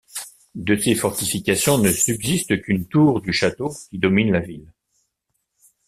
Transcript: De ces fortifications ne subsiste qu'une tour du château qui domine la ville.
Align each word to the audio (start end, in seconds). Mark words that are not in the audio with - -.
De 0.55 0.75
ces 0.77 0.95
fortifications 0.95 1.77
ne 1.77 1.91
subsiste 1.91 2.59
qu'une 2.63 2.87
tour 2.87 3.21
du 3.21 3.31
château 3.33 3.69
qui 3.91 3.99
domine 3.99 4.31
la 4.31 4.39
ville. 4.39 4.73